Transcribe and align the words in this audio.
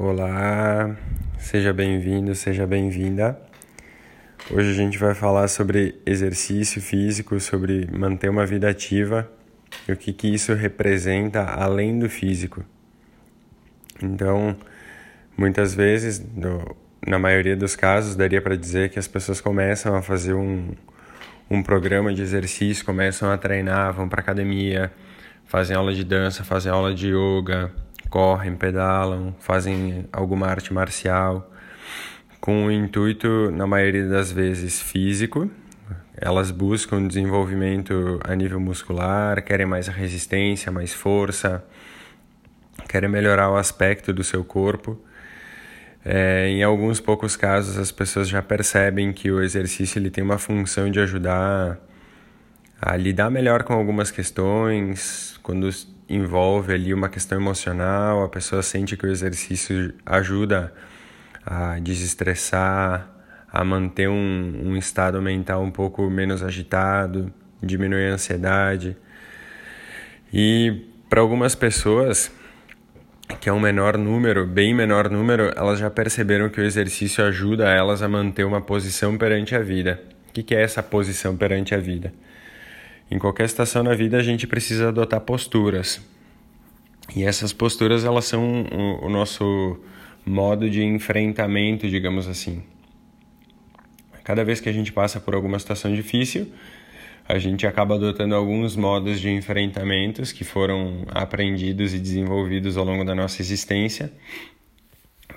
Olá, 0.00 0.96
seja 1.40 1.72
bem-vindo, 1.72 2.32
seja 2.32 2.64
bem-vinda. 2.68 3.36
Hoje 4.48 4.70
a 4.70 4.72
gente 4.72 4.96
vai 4.96 5.12
falar 5.12 5.48
sobre 5.48 6.00
exercício 6.06 6.80
físico, 6.80 7.40
sobre 7.40 7.88
manter 7.90 8.28
uma 8.28 8.46
vida 8.46 8.70
ativa 8.70 9.28
e 9.88 9.92
o 9.92 9.96
que, 9.96 10.12
que 10.12 10.32
isso 10.32 10.54
representa 10.54 11.42
além 11.42 11.98
do 11.98 12.08
físico. 12.08 12.64
Então, 14.00 14.56
muitas 15.36 15.74
vezes, 15.74 16.24
no, 16.32 16.76
na 17.04 17.18
maioria 17.18 17.56
dos 17.56 17.74
casos, 17.74 18.14
daria 18.14 18.40
para 18.40 18.56
dizer 18.56 18.90
que 18.90 19.00
as 19.00 19.08
pessoas 19.08 19.40
começam 19.40 19.96
a 19.96 20.00
fazer 20.00 20.32
um, 20.32 20.76
um 21.50 21.60
programa 21.60 22.14
de 22.14 22.22
exercício, 22.22 22.84
começam 22.84 23.32
a 23.32 23.36
treinar, 23.36 23.92
vão 23.94 24.08
para 24.08 24.20
academia, 24.20 24.92
fazem 25.44 25.76
aula 25.76 25.92
de 25.92 26.04
dança, 26.04 26.44
fazem 26.44 26.70
aula 26.70 26.94
de 26.94 27.08
yoga 27.08 27.72
correm, 28.08 28.56
pedalam, 28.56 29.34
fazem 29.38 30.06
alguma 30.12 30.46
arte 30.46 30.72
marcial, 30.72 31.50
com 32.40 32.66
o 32.66 32.72
intuito, 32.72 33.50
na 33.50 33.66
maioria 33.66 34.08
das 34.08 34.32
vezes, 34.32 34.80
físico. 34.80 35.50
Elas 36.16 36.50
buscam 36.50 37.06
desenvolvimento 37.06 38.18
a 38.24 38.34
nível 38.34 38.58
muscular, 38.58 39.42
querem 39.42 39.66
mais 39.66 39.86
resistência, 39.86 40.72
mais 40.72 40.92
força, 40.92 41.64
querem 42.88 43.08
melhorar 43.08 43.50
o 43.50 43.56
aspecto 43.56 44.12
do 44.12 44.24
seu 44.24 44.42
corpo. 44.42 45.00
É, 46.04 46.48
em 46.48 46.62
alguns 46.62 47.00
poucos 47.00 47.36
casos, 47.36 47.76
as 47.76 47.92
pessoas 47.92 48.28
já 48.28 48.42
percebem 48.42 49.12
que 49.12 49.30
o 49.30 49.42
exercício 49.42 49.98
ele 49.98 50.10
tem 50.10 50.24
uma 50.24 50.38
função 50.38 50.90
de 50.90 50.98
ajudar 51.00 51.78
a 52.80 52.96
lidar 52.96 53.30
melhor 53.30 53.64
com 53.64 53.72
algumas 53.74 54.10
questões, 54.10 55.38
quando 55.42 55.68
envolve 56.08 56.72
ali 56.72 56.94
uma 56.94 57.08
questão 57.08 57.38
emocional, 57.38 58.24
a 58.24 58.28
pessoa 58.28 58.62
sente 58.62 58.96
que 58.96 59.06
o 59.06 59.10
exercício 59.10 59.94
ajuda 60.06 60.72
a 61.44 61.78
desestressar, 61.78 63.08
a 63.50 63.64
manter 63.64 64.08
um, 64.08 64.62
um 64.64 64.76
estado 64.76 65.20
mental 65.20 65.62
um 65.62 65.70
pouco 65.70 66.08
menos 66.10 66.42
agitado, 66.42 67.32
diminuir 67.62 68.10
a 68.10 68.14
ansiedade. 68.14 68.96
E 70.32 70.86
para 71.08 71.20
algumas 71.20 71.54
pessoas, 71.54 72.30
que 73.40 73.48
é 73.48 73.52
um 73.52 73.60
menor 73.60 73.96
número, 73.96 74.46
bem 74.46 74.74
menor 74.74 75.10
número, 75.10 75.52
elas 75.56 75.78
já 75.78 75.90
perceberam 75.90 76.48
que 76.48 76.60
o 76.60 76.64
exercício 76.64 77.24
ajuda 77.24 77.68
elas 77.68 78.02
a 78.02 78.08
manter 78.08 78.44
uma 78.44 78.60
posição 78.60 79.16
perante 79.16 79.54
a 79.54 79.60
vida. 79.60 80.02
O 80.28 80.32
que 80.32 80.54
é 80.54 80.62
essa 80.62 80.82
posição 80.82 81.36
perante 81.36 81.74
a 81.74 81.78
vida? 81.78 82.12
Em 83.10 83.18
qualquer 83.18 83.48
situação 83.48 83.82
na 83.82 83.94
vida 83.94 84.18
a 84.18 84.22
gente 84.22 84.46
precisa 84.46 84.88
adotar 84.88 85.20
posturas. 85.20 86.00
E 87.16 87.24
essas 87.24 87.52
posturas 87.52 88.04
elas 88.04 88.26
são 88.26 88.64
o, 88.64 89.06
o 89.06 89.08
nosso 89.08 89.80
modo 90.26 90.68
de 90.68 90.82
enfrentamento, 90.84 91.88
digamos 91.88 92.28
assim. 92.28 92.62
Cada 94.22 94.44
vez 94.44 94.60
que 94.60 94.68
a 94.68 94.72
gente 94.72 94.92
passa 94.92 95.18
por 95.18 95.34
alguma 95.34 95.58
situação 95.58 95.94
difícil, 95.94 96.52
a 97.26 97.38
gente 97.38 97.66
acaba 97.66 97.94
adotando 97.94 98.34
alguns 98.34 98.76
modos 98.76 99.20
de 99.20 99.30
enfrentamentos 99.30 100.32
que 100.32 100.44
foram 100.44 101.06
aprendidos 101.08 101.94
e 101.94 101.98
desenvolvidos 101.98 102.76
ao 102.76 102.84
longo 102.84 103.04
da 103.04 103.14
nossa 103.14 103.40
existência. 103.40 104.12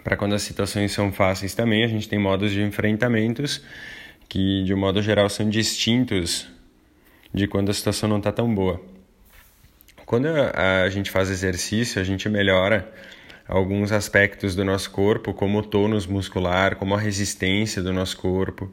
Para 0.03 0.17
quando 0.17 0.35
as 0.35 0.41
situações 0.41 0.91
são 0.91 1.11
fáceis 1.11 1.53
também, 1.53 1.85
a 1.85 1.87
gente 1.87 2.09
tem 2.09 2.19
modos 2.19 2.51
de 2.51 2.61
enfrentamentos 2.61 3.63
que, 4.27 4.63
de 4.63 4.73
um 4.73 4.77
modo 4.77 5.01
geral, 5.01 5.29
são 5.29 5.49
distintos 5.49 6.49
de 7.33 7.47
quando 7.47 7.69
a 7.69 7.73
situação 7.73 8.09
não 8.09 8.17
está 8.17 8.31
tão 8.31 8.53
boa. 8.53 8.81
Quando 10.05 10.27
a, 10.27 10.83
a 10.83 10.89
gente 10.89 11.09
faz 11.09 11.29
exercício, 11.29 12.01
a 12.01 12.03
gente 12.03 12.27
melhora 12.27 12.91
alguns 13.47 13.91
aspectos 13.91 14.55
do 14.55 14.63
nosso 14.63 14.91
corpo, 14.91 15.33
como 15.33 15.59
o 15.59 15.63
tônus 15.63 16.05
muscular, 16.05 16.75
como 16.75 16.95
a 16.95 16.99
resistência 16.99 17.81
do 17.81 17.91
nosso 17.91 18.17
corpo. 18.17 18.71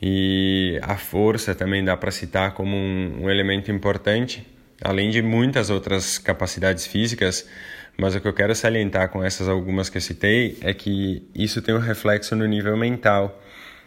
E 0.00 0.78
a 0.82 0.96
força 0.96 1.54
também 1.54 1.82
dá 1.84 1.96
para 1.96 2.10
citar 2.10 2.52
como 2.52 2.76
um, 2.76 3.22
um, 3.22 3.30
elemento 3.30 3.70
importante, 3.70 4.46
além 4.82 5.10
de 5.10 5.22
muitas 5.22 5.70
outras 5.70 6.18
capacidades 6.18 6.86
físicas, 6.86 7.48
mas 7.96 8.14
o 8.14 8.20
que 8.20 8.28
eu 8.28 8.32
quero 8.32 8.54
salientar 8.54 9.08
com 9.08 9.24
essas 9.24 9.48
algumas 9.48 9.88
que 9.88 9.96
eu 9.96 10.02
citei 10.02 10.58
é 10.60 10.74
que 10.74 11.26
isso 11.34 11.62
tem 11.62 11.74
um 11.74 11.78
reflexo 11.78 12.34
no 12.36 12.44
nível 12.44 12.76
mental. 12.76 13.40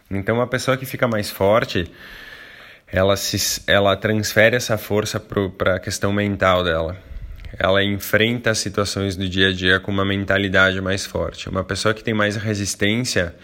Então, 0.09 0.38
uma 0.38 0.47
pessoa 0.47 0.78
que 0.78 0.85
fica 0.85 1.07
mais 1.07 1.29
forte, 1.29 1.91
ela, 2.91 3.17
se, 3.17 3.61
ela 3.67 3.95
transfere 3.95 4.55
essa 4.55 4.77
força 4.77 5.19
para 5.19 5.75
a 5.75 5.79
questão 5.79 6.13
mental 6.13 6.63
dela. 6.63 6.97
Ela 7.59 7.83
enfrenta 7.83 8.51
as 8.51 8.59
situações 8.59 9.15
do 9.15 9.27
dia 9.27 9.49
a 9.49 9.53
dia 9.53 9.79
com 9.79 9.91
uma 9.91 10.05
mentalidade 10.05 10.79
mais 10.81 11.05
forte. 11.05 11.49
Uma 11.49 11.63
pessoa 11.63 11.93
que 11.93 12.03
tem 12.03 12.13
mais 12.13 12.35
resistência, 12.35 13.35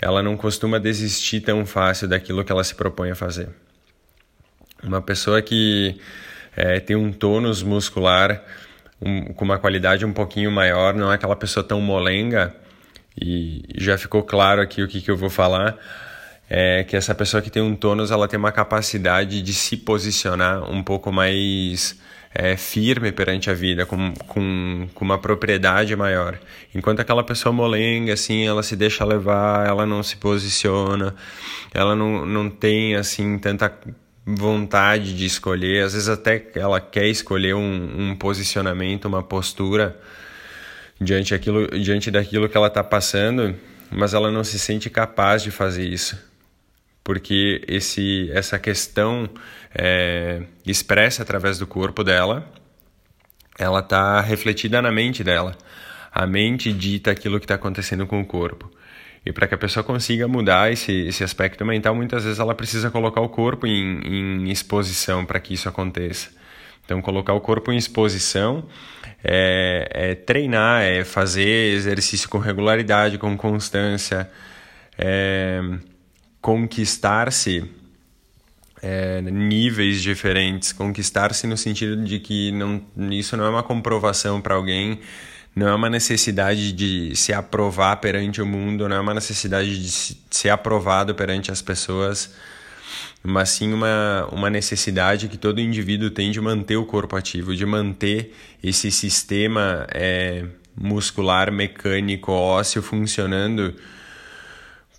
ela 0.00 0.22
não 0.22 0.36
costuma 0.36 0.78
desistir 0.78 1.40
tão 1.40 1.64
fácil 1.64 2.08
daquilo 2.08 2.44
que 2.44 2.52
ela 2.52 2.64
se 2.64 2.74
propõe 2.74 3.10
a 3.10 3.14
fazer. 3.14 3.48
Uma 4.82 5.00
pessoa 5.00 5.40
que 5.40 5.98
é, 6.56 6.78
tem 6.80 6.96
um 6.96 7.12
tônus 7.12 7.62
muscular 7.62 8.42
um, 9.00 9.32
com 9.32 9.44
uma 9.44 9.58
qualidade 9.58 10.04
um 10.04 10.12
pouquinho 10.12 10.50
maior, 10.50 10.94
não 10.94 11.10
é 11.10 11.14
aquela 11.14 11.36
pessoa 11.36 11.64
tão 11.64 11.80
molenga, 11.80 12.54
e 13.20 13.62
já 13.76 13.96
ficou 13.96 14.22
claro 14.22 14.60
aqui 14.60 14.82
o 14.82 14.88
que, 14.88 15.00
que 15.00 15.10
eu 15.10 15.16
vou 15.16 15.30
falar 15.30 15.78
é 16.48 16.84
que 16.84 16.96
essa 16.96 17.14
pessoa 17.14 17.42
que 17.42 17.50
tem 17.50 17.62
um 17.62 17.74
tônus 17.74 18.10
ela 18.10 18.28
tem 18.28 18.38
uma 18.38 18.52
capacidade 18.52 19.40
de 19.40 19.54
se 19.54 19.76
posicionar 19.76 20.70
um 20.70 20.82
pouco 20.82 21.10
mais 21.10 21.98
é, 22.34 22.56
firme 22.56 23.12
perante 23.12 23.48
a 23.48 23.54
vida, 23.54 23.86
com, 23.86 24.12
com, 24.26 24.88
com 24.92 25.04
uma 25.04 25.18
propriedade 25.18 25.94
maior. 25.94 26.38
Enquanto 26.74 27.00
aquela 27.00 27.22
pessoa 27.22 27.52
molenga, 27.52 28.12
assim, 28.12 28.46
ela 28.46 28.62
se 28.62 28.74
deixa 28.74 29.04
levar, 29.04 29.66
ela 29.66 29.86
não 29.86 30.02
se 30.02 30.16
posiciona, 30.16 31.14
ela 31.72 31.94
não, 31.94 32.26
não 32.26 32.50
tem, 32.50 32.96
assim, 32.96 33.38
tanta 33.38 33.72
vontade 34.26 35.14
de 35.14 35.26
escolher, 35.26 35.84
às 35.84 35.92
vezes 35.92 36.08
até 36.08 36.44
ela 36.56 36.80
quer 36.80 37.06
escolher 37.06 37.54
um, 37.54 38.10
um 38.10 38.16
posicionamento, 38.16 39.04
uma 39.04 39.22
postura 39.22 39.98
diante, 41.00 41.34
aquilo, 41.34 41.68
diante 41.78 42.10
daquilo 42.10 42.48
que 42.48 42.56
ela 42.56 42.68
está 42.68 42.82
passando, 42.82 43.54
mas 43.90 44.12
ela 44.14 44.30
não 44.30 44.42
se 44.42 44.58
sente 44.58 44.90
capaz 44.90 45.42
de 45.42 45.50
fazer 45.50 45.86
isso 45.86 46.33
porque 47.04 47.62
esse, 47.68 48.30
essa 48.32 48.58
questão 48.58 49.28
é, 49.74 50.42
expressa 50.66 51.22
através 51.22 51.58
do 51.58 51.66
corpo 51.66 52.02
dela, 52.02 52.50
ela 53.58 53.80
está 53.80 54.22
refletida 54.22 54.80
na 54.80 54.90
mente 54.90 55.22
dela. 55.22 55.54
A 56.10 56.26
mente 56.26 56.72
dita 56.72 57.10
aquilo 57.10 57.38
que 57.38 57.44
está 57.44 57.56
acontecendo 57.56 58.06
com 58.06 58.20
o 58.20 58.24
corpo. 58.24 58.70
E 59.26 59.32
para 59.32 59.46
que 59.46 59.54
a 59.54 59.58
pessoa 59.58 59.84
consiga 59.84 60.26
mudar 60.26 60.72
esse, 60.72 60.92
esse 61.06 61.22
aspecto 61.22 61.64
mental, 61.64 61.94
muitas 61.94 62.24
vezes 62.24 62.38
ela 62.38 62.54
precisa 62.54 62.90
colocar 62.90 63.20
o 63.20 63.28
corpo 63.28 63.66
em, 63.66 64.00
em 64.00 64.50
exposição 64.50 65.26
para 65.26 65.38
que 65.40 65.52
isso 65.54 65.68
aconteça. 65.68 66.30
Então, 66.84 67.00
colocar 67.00 67.32
o 67.32 67.40
corpo 67.40 67.72
em 67.72 67.76
exposição 67.76 68.66
é, 69.22 69.88
é, 69.90 70.14
treinar, 70.14 70.82
é 70.82 71.04
fazer 71.04 71.74
exercício 71.74 72.28
com 72.28 72.38
regularidade, 72.38 73.16
com 73.18 73.34
constância, 73.36 74.30
é 74.98 75.60
conquistar-se 76.44 77.64
é, 78.82 79.22
níveis 79.22 80.02
diferentes, 80.02 80.74
conquistar-se 80.74 81.46
no 81.46 81.56
sentido 81.56 82.04
de 82.04 82.18
que 82.18 82.52
não, 82.52 82.82
isso 83.10 83.34
não 83.34 83.46
é 83.46 83.48
uma 83.48 83.62
comprovação 83.62 84.42
para 84.42 84.54
alguém, 84.54 85.00
não 85.56 85.66
é 85.66 85.74
uma 85.74 85.88
necessidade 85.88 86.72
de 86.72 87.16
se 87.16 87.32
aprovar 87.32 87.96
perante 87.96 88.42
o 88.42 88.46
mundo, 88.46 88.86
não 88.86 88.96
é 88.96 89.00
uma 89.00 89.14
necessidade 89.14 89.82
de 89.82 90.18
ser 90.30 90.50
aprovado 90.50 91.14
perante 91.14 91.50
as 91.50 91.62
pessoas, 91.62 92.34
mas 93.22 93.48
sim 93.48 93.72
uma, 93.72 94.28
uma 94.30 94.50
necessidade 94.50 95.28
que 95.28 95.38
todo 95.38 95.62
indivíduo 95.62 96.10
tem 96.10 96.30
de 96.30 96.42
manter 96.42 96.76
o 96.76 96.84
corpo 96.84 97.16
ativo, 97.16 97.56
de 97.56 97.64
manter 97.64 98.34
esse 98.62 98.90
sistema 98.90 99.86
é, 99.90 100.44
muscular, 100.76 101.50
mecânico, 101.50 102.32
ósseo 102.32 102.82
funcionando 102.82 103.74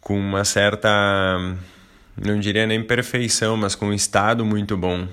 com 0.05 0.19
uma 0.19 0.45
certa, 0.45 0.87
não 2.15 2.39
diria 2.39 2.67
nem 2.67 2.83
perfeição, 2.83 3.57
mas 3.57 3.73
com 3.73 3.87
um 3.87 3.93
estado 3.93 4.45
muito 4.45 4.77
bom. 4.77 5.07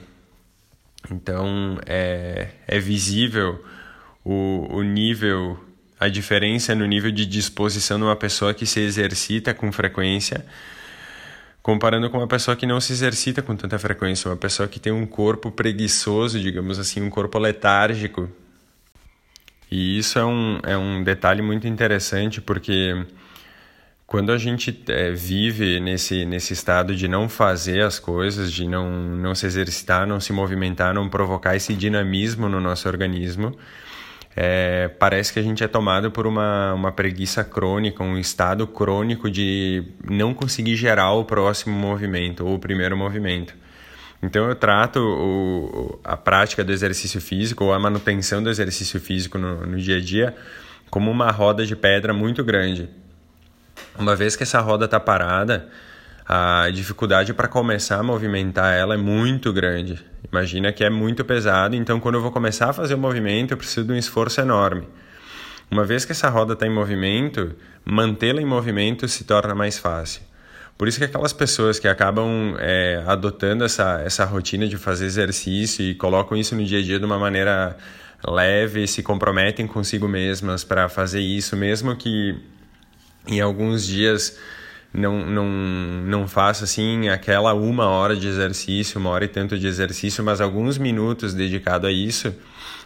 Então 1.11 1.79
é, 1.87 2.49
é 2.69 2.79
visível 2.79 3.65
o, 4.23 4.69
o 4.71 4.83
nível, 4.83 5.59
a 5.99 6.09
diferença 6.09 6.75
no 6.75 6.85
nível 6.85 7.11
de 7.11 7.25
disposição 7.25 7.97
de 7.97 8.05
uma 8.05 8.17
pessoa 8.17 8.53
que 8.53 8.67
se 8.67 8.81
exercita 8.81 9.55
com 9.55 9.73
frequência 9.73 10.45
comparando 11.63 12.11
com 12.11 12.19
uma 12.19 12.29
pessoa 12.29 12.55
que 12.55 12.67
não 12.67 12.79
se 12.79 12.93
exercita 12.93 13.41
com 13.41 13.57
tanta 13.57 13.79
frequência, 13.79 14.29
uma 14.29 14.37
pessoa 14.37 14.69
que 14.69 14.79
tem 14.79 14.93
um 14.93 15.07
corpo 15.07 15.51
preguiçoso, 15.51 16.39
digamos 16.39 16.79
assim, 16.79 17.01
um 17.01 17.09
corpo 17.09 17.39
letárgico. 17.39 18.29
E 19.71 19.97
isso 19.97 20.19
é 20.19 20.25
um, 20.25 20.59
é 20.65 20.77
um 20.77 21.03
detalhe 21.03 21.41
muito 21.41 21.67
interessante 21.67 22.43
porque 22.43 23.07
quando 24.13 24.31
a 24.31 24.37
gente 24.37 24.79
é, 24.89 25.11
vive 25.11 25.81
nesse, 25.81 26.27
nesse 26.27 26.53
estado 26.53 26.95
de 26.95 27.09
não 27.09 27.31
fazer 27.31 27.81
as 27.81 27.99
coisas, 27.99 28.53
de 28.53 28.69
não, 28.69 28.91
não 28.91 29.35
se 29.35 29.47
exercitar, 29.47 30.07
não 30.07 30.21
se 30.21 30.35
movimentar, 30.35 30.93
não 30.93 31.09
provocar 31.09 31.57
esse 31.57 31.73
dinamismo 31.73 32.47
no 32.47 32.61
nosso 32.61 32.87
organismo, 32.87 33.57
é, 34.37 34.89
parece 34.99 35.33
que 35.33 35.39
a 35.39 35.43
gente 35.43 35.65
é 35.65 35.67
tomado 35.67 36.11
por 36.11 36.27
uma, 36.27 36.75
uma 36.75 36.93
preguiça 36.93 37.43
crônica, 37.43 38.05
um 38.05 38.19
estado 38.19 38.67
crônico 38.67 39.31
de 39.31 39.83
não 40.05 40.35
conseguir 40.35 40.77
gerar 40.77 41.13
o 41.13 41.25
próximo 41.25 41.75
movimento 41.75 42.45
ou 42.45 42.57
o 42.57 42.59
primeiro 42.59 42.95
movimento. 42.95 43.55
Então 44.23 44.47
eu 44.47 44.55
trato 44.55 44.99
o, 44.99 45.99
a 46.05 46.19
prática 46.19 46.63
do 46.63 46.71
exercício 46.71 47.19
físico 47.19 47.65
ou 47.65 47.73
a 47.73 47.79
manutenção 47.79 48.43
do 48.43 48.51
exercício 48.51 49.01
físico 49.01 49.39
no, 49.39 49.67
no 49.67 49.79
dia 49.79 49.97
a 49.97 50.01
dia 50.03 50.37
como 50.91 51.11
uma 51.11 51.31
roda 51.31 51.65
de 51.65 51.75
pedra 51.75 52.13
muito 52.13 52.45
grande. 52.45 52.91
Uma 53.99 54.17
vez 54.17 54.35
que 54.37 54.43
essa 54.43 54.61
roda 54.61 54.87
está 54.87 54.99
parada, 54.99 55.69
a 56.27 56.71
dificuldade 56.71 57.35
para 57.35 57.49
começar 57.49 57.99
a 57.99 58.03
movimentar 58.03 58.75
ela 58.75 58.95
é 58.95 58.97
muito 58.97 59.53
grande. 59.53 60.03
Imagina 60.31 60.73
que 60.73 60.83
é 60.83 60.89
muito 60.89 61.25
pesado, 61.25 61.77
então 61.77 62.01
quando 62.01 62.15
eu 62.15 62.23
vou 62.23 62.33
começar 62.33 62.71
a 62.71 62.73
fazer 62.73 62.95
o 62.95 62.99
movimento, 62.99 63.53
eu 63.53 63.57
preciso 63.57 63.87
de 63.87 63.93
um 63.93 63.97
esforço 63.97 64.41
enorme. 64.41 64.89
Uma 65.71 65.85
vez 65.85 66.05
que 66.05 66.13
essa 66.13 66.29
roda 66.29 66.55
está 66.55 66.67
em 66.67 66.71
movimento, 66.71 67.55
mantê-la 67.85 68.41
em 68.41 68.47
movimento 68.47 69.09
se 69.09 69.25
torna 69.25 69.55
mais 69.55 69.79
fácil. 69.79 70.23
Por 70.77 70.89
isso 70.89 70.99
que 70.99 71.05
aquelas 71.05 71.33
pessoas 71.33 71.79
que 71.79 71.87
acabam 71.87 72.57
é, 72.59 73.03
adotando 73.07 73.65
essa, 73.65 74.01
essa 74.05 74.25
rotina 74.25 74.67
de 74.67 74.77
fazer 74.77 75.07
exercício 75.07 75.85
e 75.85 75.95
colocam 75.95 76.37
isso 76.37 76.57
no 76.57 76.65
dia 76.65 76.79
a 76.79 76.83
dia 76.83 76.99
de 76.99 77.05
uma 77.05 77.19
maneira 77.19 77.77
leve, 78.27 78.87
se 78.87 79.03
comprometem 79.03 79.67
consigo 79.67 80.09
mesmas 80.09 80.65
para 80.65 80.89
fazer 80.89 81.21
isso, 81.21 81.57
mesmo 81.57 81.95
que 81.97 82.39
em 83.27 83.41
alguns 83.41 83.87
dias 83.87 84.39
não, 84.93 85.25
não, 85.25 85.47
não 85.47 86.29
faço 86.29 86.65
assim 86.65 87.09
aquela 87.09 87.55
uma 87.55 87.87
hora 87.87 88.15
de 88.15 88.29
exercício, 88.29 89.01
uma 89.01 89.11
hora 89.11 89.25
e 89.25 89.29
tanto 89.29 89.59
de 89.59 89.67
exercício, 89.67 90.23
mas 90.23 90.41
alguns 90.41 90.77
minutos 90.77 91.33
dedicado 91.33 91.87
a 91.87 91.93
isso, 91.93 92.35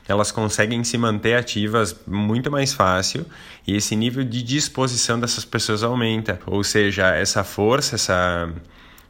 elas 0.06 0.30
conseguem 0.30 0.84
se 0.84 0.96
manter 0.96 1.34
ativas 1.34 1.98
muito 2.06 2.50
mais 2.50 2.72
fácil 2.72 3.26
e 3.66 3.74
esse 3.74 3.96
nível 3.96 4.22
de 4.22 4.42
disposição 4.42 5.18
dessas 5.18 5.44
pessoas 5.44 5.82
aumenta. 5.82 6.38
Ou 6.46 6.62
seja, 6.62 7.12
essa 7.14 7.42
força, 7.42 7.96
essa 7.96 8.52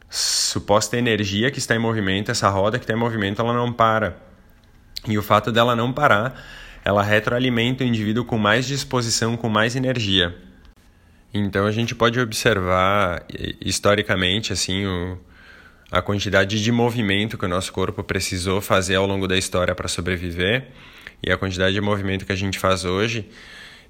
suposta 0.09 0.97
energia 0.97 1.51
que 1.51 1.59
está 1.59 1.75
em 1.75 1.79
movimento, 1.79 2.31
essa 2.31 2.49
roda 2.49 2.79
que 2.79 2.85
está 2.85 2.95
em 2.95 2.99
movimento, 2.99 3.43
ela 3.43 3.53
não 3.53 3.73
para. 3.73 4.17
E 5.07 5.19
o 5.19 5.23
fato 5.23 5.53
dela 5.53 5.77
não 5.77 5.93
parar, 5.93 6.43
ela 6.83 7.03
retroalimenta 7.03 7.85
o 7.85 7.87
indivíduo 7.87 8.25
com 8.25 8.39
mais 8.39 8.67
disposição, 8.67 9.37
com 9.37 9.51
mais 9.51 9.77
energia. 9.77 10.35
Então 11.39 11.67
a 11.67 11.71
gente 11.71 11.95
pode 11.95 12.19
observar 12.19 13.27
historicamente 13.61 14.53
assim 14.53 14.87
o, 14.87 15.19
a 15.91 16.01
quantidade 16.01 16.63
de 16.63 16.73
movimento 16.73 17.37
que 17.37 17.45
o 17.45 17.49
nosso 17.49 17.73
corpo 17.73 18.03
precisou 18.03 18.61
fazer 18.61 18.95
ao 18.95 19.07
longo 19.07 19.29
da 19.29 19.37
história 19.37 19.75
para 19.75 19.87
sobreviver 19.87 20.69
e 21.23 21.31
a 21.31 21.37
quantidade 21.37 21.75
de 21.75 21.81
movimento 21.81 22.25
que 22.25 22.33
a 22.33 22.37
gente 22.37 22.59
faz 22.59 22.85
hoje. 22.85 23.29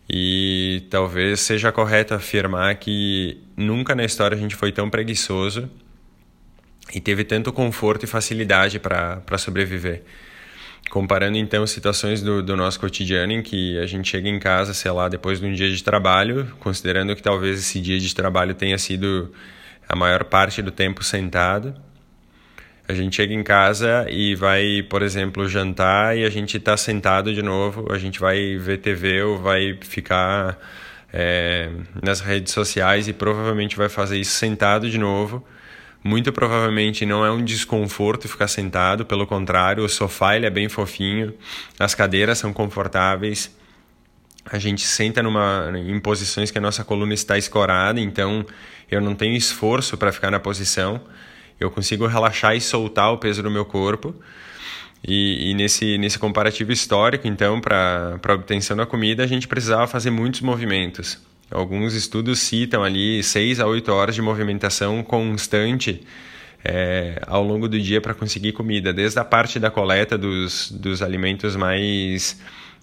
E 0.09 0.85
talvez 0.91 1.41
seja 1.41 1.71
correto 1.71 2.15
afirmar 2.15 2.75
que 2.77 3.41
nunca 3.57 3.95
na 3.95 4.05
história 4.05 4.37
a 4.37 4.41
gente 4.41 4.55
foi 4.55 4.73
tão 4.73 4.91
preguiçoso 4.91 5.69
e 6.95 7.01
teve 7.01 7.25
tanto 7.25 7.53
conforto 7.53 8.05
e 8.05 8.07
facilidade 8.07 8.79
para 8.79 9.39
sobreviver. 9.39 10.03
Comparando 10.91 11.37
então 11.37 11.67
situações 11.67 12.23
do, 12.23 12.43
do 12.43 12.57
nosso 12.57 12.79
cotidiano 12.79 13.33
em 13.33 13.43
que 13.43 13.79
a 13.79 13.87
gente 13.87 14.09
chega 14.09 14.29
em 14.29 14.39
casa, 14.39 14.73
sei 14.73 14.91
lá, 14.91 15.09
depois 15.09 15.41
de 15.41 15.47
um 15.47 15.53
dia 15.53 15.71
de 15.71 15.83
trabalho, 15.83 16.55
considerando 16.61 17.15
que 17.15 17.23
talvez 17.23 17.59
esse 17.59 17.81
dia 17.81 17.99
de 17.99 18.15
trabalho 18.15 18.55
tenha 18.55 18.79
sido 18.79 19.33
a 19.89 19.97
maior 19.97 20.25
parte 20.25 20.63
do 20.63 20.71
tempo 20.71 21.03
sentado, 21.03 21.75
a 22.89 22.93
gente 22.93 23.17
chega 23.17 23.35
em 23.35 23.43
casa 23.43 24.07
e 24.09 24.37
vai, 24.37 24.83
por 24.89 25.03
exemplo, 25.03 25.49
jantar 25.49 26.17
e 26.17 26.25
a 26.25 26.31
gente 26.31 26.57
está 26.57 26.77
sentado 26.77 27.35
de 27.35 27.43
novo, 27.43 27.93
a 27.93 27.99
gente 27.99 28.21
vai 28.21 28.57
ver 28.57 28.79
TV 28.79 29.23
ou 29.23 29.39
vai 29.39 29.77
ficar 29.83 30.57
é, 31.13 31.69
nas 32.01 32.21
redes 32.21 32.53
sociais 32.53 33.09
e 33.09 33.13
provavelmente 33.13 33.77
vai 33.77 33.89
fazer 33.89 34.19
isso 34.19 34.33
sentado 34.33 34.89
de 34.89 34.99
novo 34.99 35.45
muito 36.07 36.33
provavelmente 36.33 37.05
não 37.05 37.25
é 37.25 37.31
um 37.31 37.45
desconforto 37.45 38.29
ficar 38.29 38.49
sentado, 38.49 39.05
pelo 39.05 39.27
contrário, 39.27 39.85
o 39.85 39.89
sofá 39.89 40.37
ele 40.37 40.47
é 40.47 40.51
bem 40.51 40.69
fofinho, 40.69 41.35
as 41.79 41.95
cadeiras 41.95 42.39
são 42.39 42.53
confortáveis. 42.53 43.55
A 44.45 44.59
gente 44.59 44.87
senta 44.87 45.23
numa, 45.23 45.73
em 45.75 45.99
posições 45.99 46.53
que 46.53 46.59
a 46.59 46.61
nossa 46.61 46.85
coluna 46.85 47.13
está 47.13 47.37
escorada, 47.37 48.01
então 48.01 48.47
eu 48.89 49.01
não 49.01 49.15
tenho 49.15 49.37
esforço 49.37 49.97
para 49.97 50.13
ficar 50.13 50.31
na 50.31 50.39
posição. 50.39 51.01
Eu 51.59 51.71
consigo 51.71 52.07
relaxar 52.07 52.55
e 52.55 52.61
soltar 52.61 53.13
o 53.13 53.19
peso 53.19 53.43
do 53.43 53.51
meu 53.51 53.65
corpo. 53.65 54.15
E, 55.07 55.51
e 55.51 55.55
nesse, 55.55 55.99
nesse 55.99 56.19
comparativo 56.19 56.71
histórico, 56.71 57.27
então, 57.27 57.61
para 57.61 58.21
a 58.23 58.33
obtenção 58.33 58.77
da 58.77 58.87
comida, 58.87 59.25
a 59.25 59.27
gente 59.27 59.49
precisava 59.49 59.87
fazer 59.87 60.11
muitos 60.11 60.41
movimentos. 60.41 61.19
Alguns 61.51 61.95
estudos 61.95 62.41
citam 62.41 62.83
ali 62.83 63.23
6 63.23 63.61
a 63.61 63.67
8 63.67 63.93
horas 63.93 64.15
de 64.15 64.23
movimentação 64.23 65.03
constante 65.03 66.03
é, 66.65 67.23
ao 67.27 67.43
longo 67.45 67.69
do 67.69 67.79
dia 67.81 68.01
para 68.01 68.15
conseguir 68.15 68.53
comida, 68.53 68.93
desde 68.93 69.19
a 69.21 69.25
parte 69.25 69.61
da 69.61 69.71
coleta 69.71 70.19
dos, 70.19 70.71
dos 70.73 71.03
alimentos 71.03 71.55
mais 71.55 72.41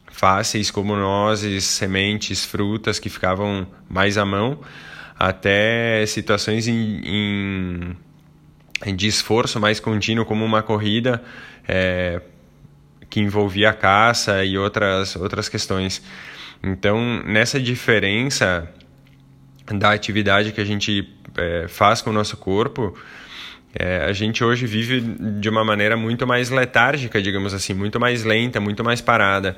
fáceis, 0.07 0.71
como 0.71 0.95
nozes, 0.95 1.65
sementes, 1.65 2.45
frutas 2.45 3.00
que 3.00 3.10
ficavam 3.10 3.68
mais 3.89 4.18
à 4.18 4.24
mão, 4.24 4.60
até 5.19 6.06
situações 6.06 6.68
em, 6.68 7.98
em 8.86 8.95
de 8.95 9.07
esforço 9.07 9.59
mais 9.59 9.80
contínuo, 9.80 10.25
como 10.25 10.45
uma 10.45 10.62
corrida 10.63 11.21
é, 11.68 12.21
que 13.09 13.19
envolvia 13.19 13.74
caça 13.74 14.44
e 14.45 14.57
outras, 14.57 15.16
outras 15.16 15.50
questões. 15.50 16.01
Então, 16.63 17.21
nessa 17.25 17.60
diferença 17.60 18.69
da 19.65 19.92
atividade 19.92 20.54
que 20.54 20.62
a 20.62 20.65
gente 20.65 21.10
é, 21.38 21.68
faz 21.68 22.01
com 22.01 22.10
o 22.10 22.13
nosso 22.13 22.38
corpo, 22.38 22.98
é, 23.77 24.06
a 24.06 24.13
gente 24.13 24.44
hoje 24.44 24.65
vive 24.65 25.01
de 25.01 25.50
uma 25.50 25.65
maneira 25.65 25.98
muito 25.98 26.25
mais 26.25 26.50
letárgica, 26.50 27.21
digamos 27.21 27.54
assim, 27.54 27.74
muito 27.74 28.00
mais 28.00 28.24
lenta, 28.24 28.62
muito 28.62 28.83
mais 28.83 29.01
parada. 29.01 29.57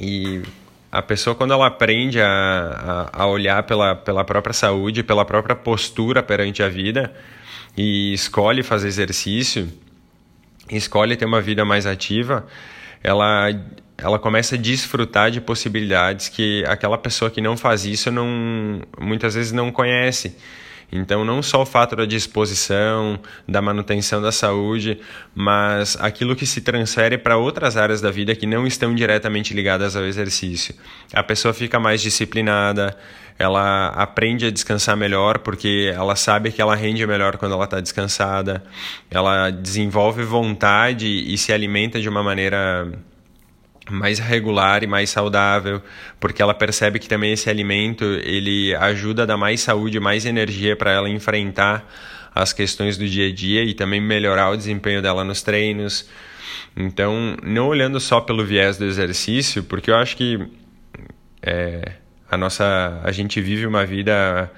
E 0.00 0.42
a 0.90 1.02
pessoa, 1.02 1.36
quando 1.36 1.52
ela 1.52 1.66
aprende 1.66 2.20
a, 2.20 3.10
a, 3.12 3.22
a 3.22 3.26
olhar 3.26 3.62
pela, 3.62 3.94
pela 3.94 4.24
própria 4.24 4.52
saúde, 4.52 5.02
pela 5.02 5.24
própria 5.24 5.54
postura 5.54 6.22
perante 6.22 6.62
a 6.62 6.68
vida 6.68 7.12
e 7.76 8.12
escolhe 8.12 8.62
fazer 8.62 8.88
exercício, 8.88 9.68
escolhe 10.70 11.16
ter 11.16 11.24
uma 11.24 11.40
vida 11.40 11.64
mais 11.64 11.86
ativa, 11.86 12.46
ela 13.02 13.50
ela 13.96 14.18
começa 14.18 14.56
a 14.56 14.58
desfrutar 14.58 15.30
de 15.30 15.40
possibilidades 15.40 16.28
que 16.28 16.64
aquela 16.66 16.98
pessoa 16.98 17.30
que 17.30 17.40
não 17.40 17.56
faz 17.56 17.84
isso 17.84 18.10
não 18.10 18.82
muitas 19.00 19.34
vezes 19.34 19.52
não 19.52 19.70
conhece. 19.70 20.36
Então, 20.92 21.24
não 21.24 21.42
só 21.42 21.62
o 21.62 21.66
fato 21.66 21.96
da 21.96 22.04
disposição, 22.04 23.18
da 23.48 23.60
manutenção 23.60 24.22
da 24.22 24.30
saúde, 24.30 25.00
mas 25.34 25.96
aquilo 26.00 26.36
que 26.36 26.46
se 26.46 26.60
transfere 26.60 27.18
para 27.18 27.36
outras 27.36 27.76
áreas 27.76 28.00
da 28.00 28.12
vida 28.12 28.34
que 28.36 28.46
não 28.46 28.64
estão 28.64 28.94
diretamente 28.94 29.52
ligadas 29.52 29.96
ao 29.96 30.04
exercício. 30.04 30.74
A 31.12 31.22
pessoa 31.22 31.52
fica 31.52 31.80
mais 31.80 32.00
disciplinada, 32.00 32.96
ela 33.36 33.88
aprende 33.88 34.46
a 34.46 34.50
descansar 34.50 34.96
melhor 34.96 35.40
porque 35.40 35.92
ela 35.92 36.14
sabe 36.14 36.52
que 36.52 36.62
ela 36.62 36.76
rende 36.76 37.04
melhor 37.04 37.38
quando 37.38 37.54
ela 37.54 37.64
está 37.64 37.80
descansada, 37.80 38.62
ela 39.10 39.50
desenvolve 39.50 40.22
vontade 40.22 41.06
e 41.08 41.36
se 41.36 41.52
alimenta 41.52 42.00
de 42.00 42.08
uma 42.08 42.22
maneira 42.22 42.92
mais 43.90 44.18
regular 44.18 44.82
e 44.82 44.86
mais 44.86 45.10
saudável, 45.10 45.82
porque 46.18 46.40
ela 46.40 46.54
percebe 46.54 46.98
que 46.98 47.08
também 47.08 47.32
esse 47.32 47.50
alimento 47.50 48.04
ele 48.04 48.74
ajuda 48.76 49.24
a 49.24 49.26
dar 49.26 49.36
mais 49.36 49.60
saúde, 49.60 50.00
mais 50.00 50.24
energia 50.24 50.74
para 50.74 50.92
ela 50.92 51.08
enfrentar 51.08 51.86
as 52.34 52.52
questões 52.52 52.96
do 52.96 53.06
dia 53.08 53.28
a 53.28 53.32
dia 53.32 53.62
e 53.62 53.74
também 53.74 54.00
melhorar 54.00 54.50
o 54.50 54.56
desempenho 54.56 55.00
dela 55.00 55.22
nos 55.22 55.42
treinos. 55.42 56.08
Então, 56.76 57.36
não 57.42 57.68
olhando 57.68 58.00
só 58.00 58.20
pelo 58.20 58.44
viés 58.44 58.76
do 58.76 58.84
exercício, 58.84 59.62
porque 59.62 59.90
eu 59.90 59.96
acho 59.96 60.16
que 60.16 60.38
é, 61.42 61.92
a 62.28 62.36
nossa 62.36 63.00
a 63.04 63.12
gente 63.12 63.40
vive 63.40 63.66
uma 63.66 63.86
vida 63.86 64.50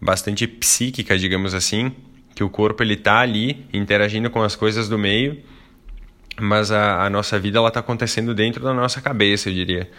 bastante 0.00 0.46
psíquica, 0.46 1.16
digamos 1.16 1.54
assim, 1.54 1.92
que 2.34 2.42
o 2.42 2.50
corpo 2.50 2.82
ele 2.82 2.96
tá 2.96 3.18
ali 3.18 3.66
interagindo 3.72 4.30
com 4.30 4.42
as 4.42 4.56
coisas 4.56 4.88
do 4.88 4.98
meio 4.98 5.40
mas 6.38 6.70
a, 6.70 7.04
a 7.04 7.10
nossa 7.10 7.38
vida 7.38 7.58
ela 7.58 7.68
está 7.68 7.80
acontecendo 7.80 8.34
dentro 8.34 8.62
da 8.62 8.74
nossa 8.74 9.00
cabeça, 9.00 9.48
eu 9.48 9.54
diria. 9.54 9.90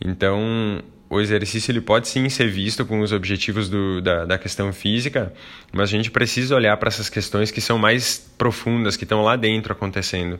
Então, 0.00 0.82
o 1.08 1.20
exercício 1.20 1.70
ele 1.70 1.80
pode 1.80 2.08
sim 2.08 2.28
ser 2.28 2.50
visto 2.50 2.84
com 2.84 3.00
os 3.00 3.12
objetivos 3.12 3.68
do, 3.68 4.00
da, 4.00 4.24
da 4.24 4.38
questão 4.38 4.72
física, 4.72 5.32
mas 5.72 5.88
a 5.88 5.92
gente 5.92 6.10
precisa 6.10 6.54
olhar 6.54 6.76
para 6.76 6.88
essas 6.88 7.08
questões 7.08 7.50
que 7.50 7.60
são 7.60 7.78
mais 7.78 8.18
profundas, 8.36 8.96
que 8.96 9.04
estão 9.04 9.22
lá 9.22 9.36
dentro 9.36 9.72
acontecendo. 9.72 10.38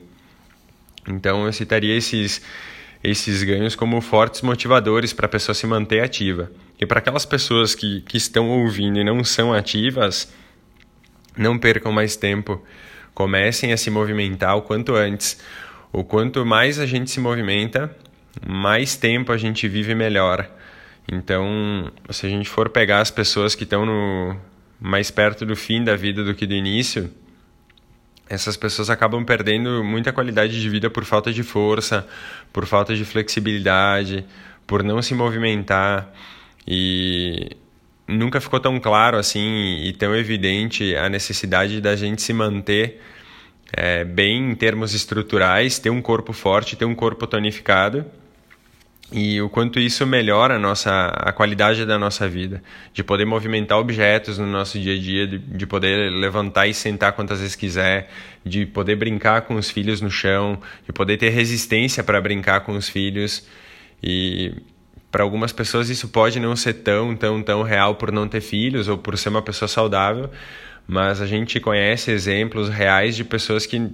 Então, 1.08 1.46
eu 1.46 1.52
citaria 1.52 1.96
esses, 1.96 2.42
esses 3.02 3.42
ganhos 3.42 3.76
como 3.76 4.00
fortes 4.00 4.42
motivadores 4.42 5.12
para 5.12 5.26
a 5.26 5.28
pessoa 5.28 5.54
se 5.54 5.66
manter 5.66 6.02
ativa. 6.02 6.50
E 6.80 6.84
para 6.84 6.98
aquelas 6.98 7.24
pessoas 7.24 7.74
que, 7.74 8.02
que 8.02 8.16
estão 8.16 8.48
ouvindo 8.48 8.98
e 8.98 9.04
não 9.04 9.22
são 9.22 9.52
ativas, 9.54 10.32
não 11.36 11.58
percam 11.58 11.92
mais 11.92 12.16
tempo 12.16 12.60
comecem 13.16 13.72
a 13.72 13.78
se 13.78 13.90
movimentar 13.90 14.58
o 14.58 14.62
quanto 14.62 14.94
antes. 14.94 15.40
O 15.90 16.04
quanto 16.04 16.44
mais 16.44 16.78
a 16.78 16.84
gente 16.84 17.10
se 17.10 17.18
movimenta, 17.18 17.90
mais 18.46 18.94
tempo 18.94 19.32
a 19.32 19.38
gente 19.38 19.66
vive 19.66 19.94
melhor. 19.94 20.46
Então, 21.10 21.90
se 22.10 22.26
a 22.26 22.28
gente 22.28 22.46
for 22.46 22.68
pegar 22.68 23.00
as 23.00 23.10
pessoas 23.10 23.54
que 23.54 23.64
estão 23.64 23.86
no 23.86 24.36
mais 24.78 25.10
perto 25.10 25.46
do 25.46 25.56
fim 25.56 25.82
da 25.82 25.96
vida 25.96 26.22
do 26.22 26.34
que 26.34 26.46
do 26.46 26.52
início, 26.52 27.10
essas 28.28 28.54
pessoas 28.54 28.90
acabam 28.90 29.24
perdendo 29.24 29.82
muita 29.82 30.12
qualidade 30.12 30.60
de 30.60 30.68
vida 30.68 30.90
por 30.90 31.06
falta 31.06 31.32
de 31.32 31.42
força, 31.42 32.06
por 32.52 32.66
falta 32.66 32.94
de 32.94 33.06
flexibilidade, 33.06 34.26
por 34.66 34.82
não 34.82 35.00
se 35.00 35.14
movimentar 35.14 36.12
e 36.68 37.56
nunca 38.08 38.40
ficou 38.40 38.60
tão 38.60 38.78
claro 38.78 39.16
assim 39.16 39.82
e 39.82 39.92
tão 39.92 40.14
evidente 40.14 40.94
a 40.96 41.08
necessidade 41.08 41.80
da 41.80 41.96
gente 41.96 42.22
se 42.22 42.32
manter 42.32 43.00
é, 43.72 44.04
bem 44.04 44.50
em 44.50 44.54
termos 44.54 44.94
estruturais, 44.94 45.78
ter 45.78 45.90
um 45.90 46.00
corpo 46.00 46.32
forte, 46.32 46.76
ter 46.76 46.84
um 46.84 46.94
corpo 46.94 47.26
tonificado 47.26 48.04
e 49.12 49.40
o 49.40 49.48
quanto 49.48 49.78
isso 49.78 50.04
melhora 50.04 50.56
a 50.56 50.58
nossa 50.58 51.08
a 51.08 51.32
qualidade 51.32 51.84
da 51.84 51.96
nossa 51.98 52.28
vida, 52.28 52.62
de 52.92 53.04
poder 53.04 53.24
movimentar 53.24 53.78
objetos 53.78 54.36
no 54.38 54.46
nosso 54.46 54.78
dia 54.80 54.94
a 54.94 54.98
dia, 54.98 55.26
de, 55.26 55.38
de 55.38 55.66
poder 55.66 56.10
levantar 56.10 56.66
e 56.66 56.74
sentar 56.74 57.12
quantas 57.12 57.38
vezes 57.38 57.54
quiser, 57.54 58.10
de 58.44 58.66
poder 58.66 58.96
brincar 58.96 59.42
com 59.42 59.54
os 59.54 59.70
filhos 59.70 60.00
no 60.00 60.10
chão, 60.10 60.60
de 60.84 60.92
poder 60.92 61.16
ter 61.18 61.30
resistência 61.30 62.02
para 62.02 62.20
brincar 62.20 62.60
com 62.60 62.72
os 62.72 62.88
filhos 62.88 63.46
e 64.02 64.52
para 65.16 65.24
algumas 65.24 65.50
pessoas 65.50 65.88
isso 65.88 66.08
pode 66.08 66.38
não 66.38 66.54
ser 66.54 66.74
tão 66.74 67.16
tão 67.16 67.42
tão 67.42 67.62
real 67.62 67.94
por 67.94 68.12
não 68.12 68.28
ter 68.28 68.42
filhos 68.42 68.86
ou 68.86 68.98
por 68.98 69.16
ser 69.16 69.30
uma 69.30 69.40
pessoa 69.40 69.66
saudável, 69.66 70.28
mas 70.86 71.22
a 71.22 71.26
gente 71.26 71.58
conhece 71.58 72.10
exemplos 72.10 72.68
reais 72.68 73.16
de 73.16 73.24
pessoas 73.24 73.64
que 73.64 73.90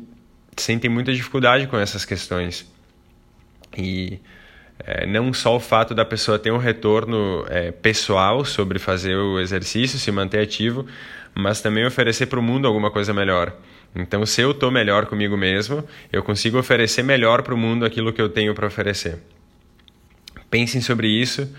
sentem 0.57 0.91
muita 0.91 1.13
dificuldade 1.13 1.69
com 1.69 1.79
essas 1.79 2.05
questões 2.05 2.69
e 3.79 4.19
é, 4.81 5.07
não 5.07 5.33
só 5.33 5.55
o 5.55 5.61
fato 5.61 5.95
da 5.95 6.05
pessoa 6.05 6.41
ter 6.41 6.51
um 6.51 6.59
retorno 6.59 7.47
é, 7.49 7.71
pessoal 7.71 8.45
sobre 8.45 8.81
fazer 8.81 9.15
o 9.15 9.39
exercício, 9.39 10.01
se 10.01 10.11
manter 10.11 10.41
ativo, 10.41 10.85
mas 11.37 11.61
também 11.61 11.87
oferecer 11.87 12.27
para 12.27 12.41
o 12.41 12.43
mundo 12.43 12.67
alguma 12.67 12.91
coisa 12.91 13.15
melhor. 13.15 13.57
Então, 13.95 14.27
se 14.27 14.41
eu 14.41 14.51
estou 14.51 14.73
melhor 14.73 15.07
comigo 15.07 15.37
mesmo, 15.37 15.85
eu 16.13 16.21
consigo 16.25 16.59
oferecer 16.59 17.05
melhor 17.05 17.43
para 17.43 17.55
o 17.55 17.57
mundo 17.57 17.85
aquilo 17.85 18.13
que 18.13 18.21
eu 18.21 18.29
tenho 18.29 18.57
para 18.57 18.67
oferecer. 18.67 19.21
Pensem 20.53 20.83
sobre 20.83 21.09
isso, 21.09 21.51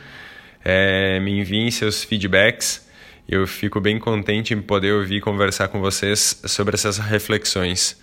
é, 0.64 1.20
me 1.20 1.40
enviem 1.40 1.72
seus 1.72 2.04
feedbacks. 2.04 2.88
Eu 3.28 3.48
fico 3.48 3.82
bem 3.82 3.98
contente 3.98 4.54
em 4.54 4.62
poder 4.62 4.94
ouvir 4.94 5.16
e 5.16 5.20
conversar 5.20 5.68
com 5.70 5.80
vocês 5.80 6.40
sobre 6.46 6.76
essas 6.76 7.00
reflexões. 7.00 8.00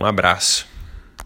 Um 0.00 0.06
abraço. 0.06 0.77